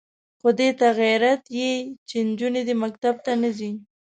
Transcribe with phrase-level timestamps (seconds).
[0.39, 1.71] خو دې ته غیرتي یې
[2.09, 3.71] چې نجونې دې مکتب ته نه ځي.